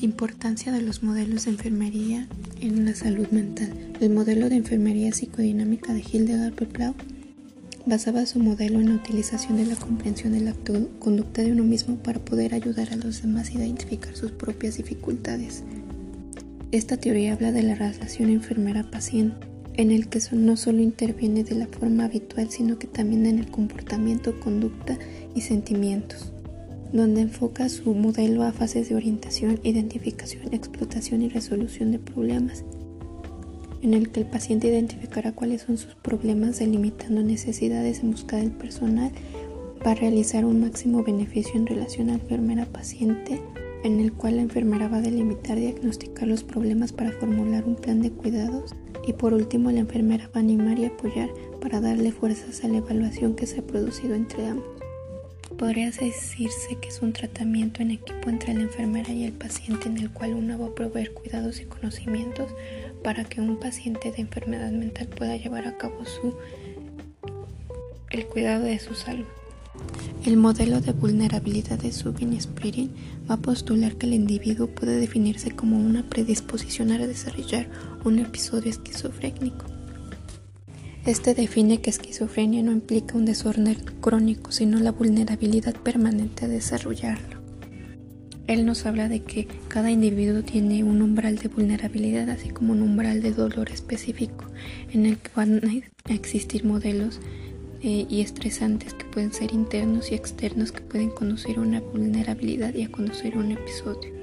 [0.00, 2.28] Importancia de los modelos de enfermería
[2.60, 3.72] en la salud mental.
[4.00, 6.94] El modelo de enfermería psicodinámica de Hildegard Blau
[7.84, 10.54] basaba su modelo en la utilización de la comprensión de la
[11.00, 15.64] conducta de uno mismo para poder ayudar a los demás y identificar sus propias dificultades.
[16.70, 21.66] Esta teoría habla de la relación enfermera-paciente, en el que no solo interviene de la
[21.66, 24.96] forma habitual, sino que también en el comportamiento, conducta
[25.34, 26.32] y sentimientos
[26.92, 32.64] donde enfoca su modelo a fases de orientación, identificación, explotación y resolución de problemas,
[33.82, 38.50] en el que el paciente identificará cuáles son sus problemas delimitando necesidades en busca del
[38.50, 39.12] personal
[39.82, 43.40] para realizar un máximo beneficio en relación a enfermera-paciente,
[43.84, 48.02] en el cual la enfermera va a delimitar, diagnosticar los problemas para formular un plan
[48.02, 48.74] de cuidados
[49.06, 51.30] y por último la enfermera va a animar y apoyar
[51.60, 54.87] para darle fuerzas a la evaluación que se ha producido entre ambos.
[55.56, 59.98] Podría decirse que es un tratamiento en equipo entre la enfermera y el paciente en
[59.98, 62.52] el cual uno va a proveer cuidados y conocimientos
[63.02, 66.34] para que un paciente de enfermedad mental pueda llevar a cabo su
[68.10, 69.26] el cuidado de su salud.
[70.24, 72.90] El modelo de vulnerabilidad de Subin Spirin
[73.30, 77.68] va a postular que el individuo puede definirse como una predisposición a desarrollar
[78.04, 79.77] un episodio esquizofrénico
[81.10, 87.38] este define que esquizofrenia no implica un desorden crónico, sino la vulnerabilidad permanente a desarrollarlo.
[88.46, 92.82] Él nos habla de que cada individuo tiene un umbral de vulnerabilidad, así como un
[92.82, 94.44] umbral de dolor específico,
[94.92, 97.20] en el que van a existir modelos
[97.80, 102.74] eh, y estresantes que pueden ser internos y externos que pueden conducir a una vulnerabilidad
[102.74, 104.17] y a conducir un episodio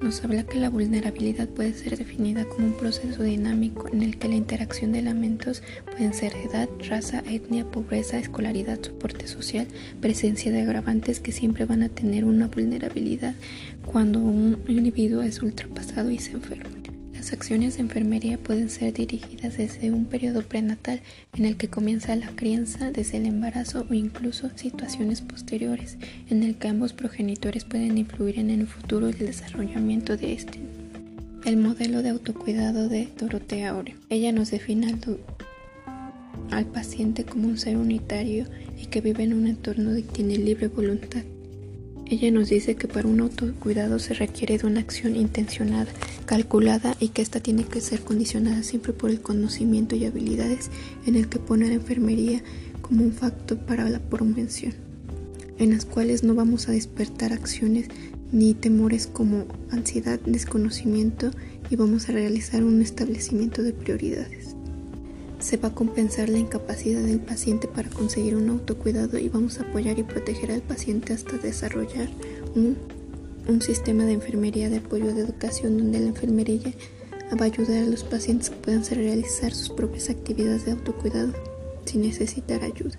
[0.00, 4.28] nos habla que la vulnerabilidad puede ser definida como un proceso dinámico en el que
[4.28, 9.66] la interacción de elementos pueden ser edad, raza, etnia, pobreza, escolaridad, soporte social,
[10.00, 13.34] presencia de agravantes que siempre van a tener una vulnerabilidad
[13.84, 16.75] cuando un individuo es ultrapasado y se enferma.
[17.26, 21.00] Las acciones de enfermería pueden ser dirigidas desde un periodo prenatal
[21.36, 25.96] en el que comienza la crianza, desde el embarazo o incluso situaciones posteriores
[26.30, 30.60] en el que ambos progenitores pueden influir en el futuro y el desarrollamiento de este.
[31.44, 33.96] El modelo de autocuidado de Dorotea Aureo.
[34.08, 35.00] Ella nos define al,
[36.52, 38.46] al paciente como un ser unitario
[38.80, 41.24] y que vive en un entorno que tiene libre voluntad.
[42.08, 45.90] Ella nos dice que para un autocuidado se requiere de una acción intencionada,
[46.24, 50.70] calculada y que ésta tiene que ser condicionada siempre por el conocimiento y habilidades
[51.04, 52.42] en el que pone la enfermería
[52.80, 54.74] como un factor para la promoción,
[55.58, 57.88] en las cuales no vamos a despertar acciones
[58.30, 61.32] ni temores como ansiedad, desconocimiento
[61.70, 64.55] y vamos a realizar un establecimiento de prioridades
[65.46, 69.62] se va a compensar la incapacidad del paciente para conseguir un autocuidado y vamos a
[69.62, 72.08] apoyar y proteger al paciente hasta desarrollar
[72.56, 72.76] un,
[73.60, 76.72] sistema de enfermería de apoyo de educación donde la enfermería
[77.40, 81.32] va a ayudar a los pacientes que puedan realizar sus propias actividades de autocuidado
[81.84, 82.96] sin necesitar ayuda.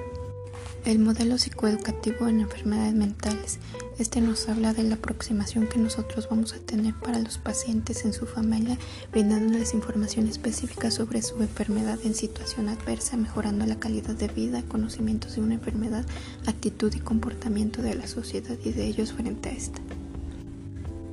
[0.87, 3.59] El modelo psicoeducativo en enfermedades mentales.
[3.99, 8.13] Este nos habla de la aproximación que nosotros vamos a tener para los pacientes en
[8.13, 8.77] su familia,
[9.11, 15.35] brindándoles información específica sobre su enfermedad en situación adversa, mejorando la calidad de vida, conocimientos
[15.35, 16.05] de una enfermedad,
[16.45, 19.81] actitud y comportamiento de la sociedad y de ellos frente a esta.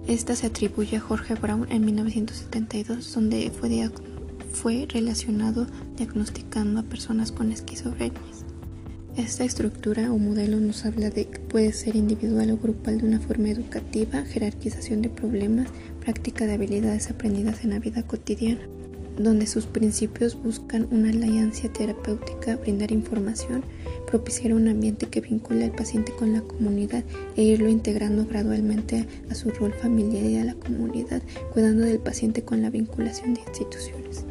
[0.06, 3.90] Esta se atribuye a Jorge Brown en 1972, donde fue,
[4.52, 8.20] fue relacionado diagnosticando a personas con esquizofrenia.
[9.16, 13.20] Esta estructura o modelo nos habla de que puede ser individual o grupal de una
[13.20, 15.68] forma educativa, jerarquización de problemas,
[16.00, 18.66] práctica de habilidades aprendidas en la vida cotidiana,
[19.16, 23.62] donde sus principios buscan una alianza terapéutica, brindar información,
[24.10, 27.04] propiciar un ambiente que vincule al paciente con la comunidad
[27.36, 31.22] e irlo integrando gradualmente a su rol familiar y a la comunidad,
[31.52, 34.24] cuidando del paciente con la vinculación de instituciones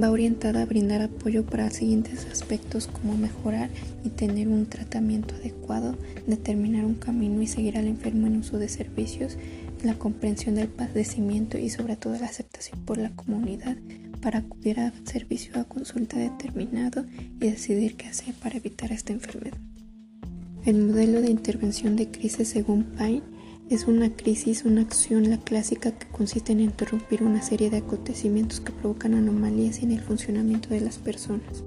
[0.00, 3.70] va orientada a brindar apoyo para siguientes aspectos como mejorar
[4.04, 5.96] y tener un tratamiento adecuado,
[6.26, 9.36] determinar un camino y seguir al enfermo en uso de servicios,
[9.82, 13.76] la comprensión del padecimiento y sobre todo la aceptación por la comunidad
[14.20, 17.04] para acudir a servicio a consulta determinado
[17.40, 19.58] y decidir qué hacer para evitar esta enfermedad.
[20.64, 23.22] El modelo de intervención de crisis según Pine
[23.70, 28.60] es una crisis, una acción, la clásica que consiste en interrumpir una serie de acontecimientos
[28.60, 31.62] que provocan anomalías en el funcionamiento de las personas.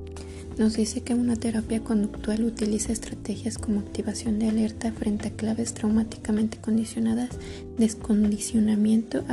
[0.57, 5.73] Nos dice que una terapia conductual utiliza estrategias como activación de alerta frente a claves
[5.73, 7.29] traumáticamente condicionadas,
[7.77, 9.23] descondicionamiento,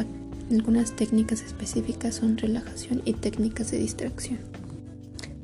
[0.51, 4.60] algunas técnicas específicas son relajación y técnicas de distracción.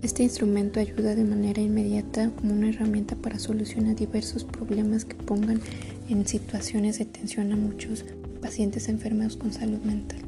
[0.03, 5.61] Este instrumento ayuda de manera inmediata como una herramienta para solucionar diversos problemas que pongan
[6.09, 8.05] en situaciones de tensión a muchos
[8.41, 10.25] pacientes enfermos con salud mental.